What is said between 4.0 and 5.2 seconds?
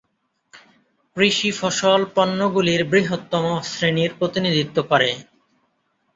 প্রতিনিধিত্ব করে।